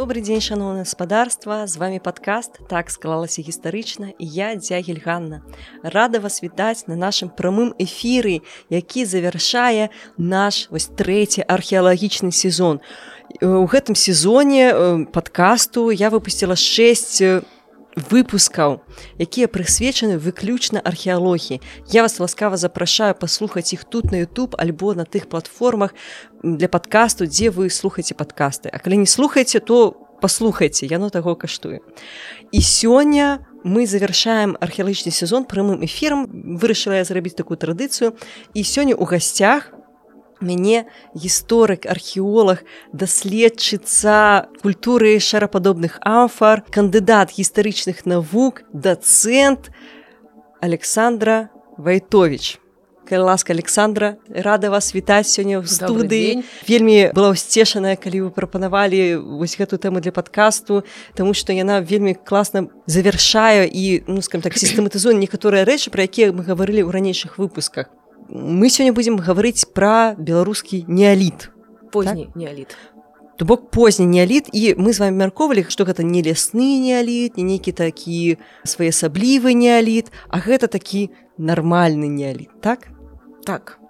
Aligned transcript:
добрый 0.00 0.22
дзень 0.22 0.40
шаноўна 0.40 0.80
гаспадарства 0.88 1.66
з 1.68 1.76
вами 1.76 1.98
падкаст 2.00 2.56
так 2.72 2.88
склалася 2.88 3.42
гістарычна 3.44 4.16
і 4.16 4.24
я 4.24 4.56
дзягель 4.56 4.96
Ганна 5.04 5.44
рада 5.84 6.24
вас 6.24 6.40
вітаць 6.40 6.88
на 6.88 6.96
нашым 6.96 7.28
прамым 7.28 7.76
эфіры 7.76 8.40
які 8.72 9.04
завяршае 9.04 9.92
наш 10.16 10.72
вось 10.72 10.88
трэці 10.88 11.44
археалагічны 11.44 12.32
сезон. 12.32 12.80
У 13.44 13.68
гэтым 13.68 13.92
сезоне 13.92 15.04
падкасту 15.12 15.90
я 15.92 16.08
выпусціла 16.08 16.56
6 16.56 17.44
выпускаў 17.96 18.80
якія 19.18 19.48
прысвечаны 19.48 20.18
выключна 20.18 20.80
археалогіі. 20.80 21.60
Я 21.90 22.02
вас 22.02 22.20
ласкава 22.20 22.56
запрашаю 22.56 23.14
паслухаць 23.14 23.72
іх 23.72 23.84
тут 23.84 24.12
на 24.12 24.22
YouTube 24.22 24.54
альбо 24.58 24.94
на 24.94 25.04
тых 25.04 25.26
платформах 25.26 25.94
для 26.42 26.68
падкасту 26.68 27.26
дзе 27.26 27.50
вы 27.50 27.70
слухаце 27.70 28.14
падкасты. 28.14 28.70
А 28.72 28.78
калі 28.78 29.02
не 29.02 29.06
слухаеце 29.06 29.60
то 29.60 30.06
паслухайце 30.20 30.86
яно 30.86 31.10
таго 31.10 31.34
каштуе. 31.34 31.80
І 32.52 32.60
сёння 32.60 33.46
мы 33.64 33.86
завершаем 33.86 34.56
археалагічны 34.60 35.10
сезон 35.10 35.44
прямым 35.44 35.84
эфірам. 35.84 36.28
Вырашыла 36.60 37.00
я 37.00 37.04
зрабіць 37.04 37.34
такую 37.34 37.58
традыцыю. 37.58 38.14
І 38.54 38.62
сёння 38.62 38.94
у 38.94 39.04
гасцях 39.04 39.72
мяне 40.40 40.86
гісторык 41.14 41.86
археолог 41.86 42.64
даследчыца 42.92 44.48
культуры 44.62 45.18
шарападобных 45.20 45.98
амфар 46.00 46.64
кандыдат 46.70 47.32
гістарычных 47.36 48.06
навук 48.06 48.62
дацэнт 48.72 49.70
александра 50.60 51.50
вайтович 51.76 52.60
ласка 53.18 53.52
александра 53.52 54.18
рада 54.28 54.70
вас 54.70 54.94
вітаць 54.94 55.26
сёння 55.26 55.58
ў 55.58 55.66
студыі 55.66 56.46
вельмі 56.68 57.10
была 57.10 57.34
ўсцешаная 57.34 57.98
калі 57.98 58.28
вы 58.28 58.30
прапанавалі 58.30 59.18
вось 59.18 59.58
гэту 59.58 59.82
тэму 59.82 59.98
для 59.98 60.14
падкасту 60.14 60.86
Таму 61.18 61.34
што 61.34 61.50
яна 61.50 61.80
вельмі 61.82 62.14
класна 62.14 62.70
завяршае 62.86 63.66
і 63.66 64.06
ну 64.06 64.22
скажем 64.22 64.46
так 64.46 64.54
сістэматызуе 64.62 65.18
некаторыя 65.18 65.66
рэчы 65.66 65.90
пра 65.90 66.06
якія 66.06 66.30
мы 66.30 66.46
гаварылі 66.46 66.86
ў 66.86 66.90
ранейшых 66.94 67.38
выпусках 67.42 67.90
мы 68.30 68.70
сёння 68.70 68.92
будзем 68.94 69.18
гаварыць 69.18 69.66
пра 69.74 70.14
беларускі 70.18 70.84
неаліт 70.86 71.50
позні 71.90 72.30
так? 72.30 72.36
неаліт 72.36 72.76
то 73.36 73.44
бок 73.44 73.70
позні 73.70 74.06
неаліт 74.06 74.50
і 74.52 74.74
мы 74.78 74.92
з 74.92 75.00
вами 75.02 75.18
мяркоўвалі 75.18 75.66
што 75.68 75.84
гэта 75.84 76.06
не 76.06 76.22
лясны 76.22 76.78
неаліт 76.78 77.36
не 77.36 77.44
нейкі 77.44 77.74
такі 77.74 78.38
своеасаблівы 78.62 79.54
неаліт 79.54 80.14
а 80.28 80.38
гэта 80.38 80.70
такі 80.70 81.10
нармальны 81.38 82.06
неаліт 82.06 82.54
так? 82.62 82.88
Так. 83.44 83.80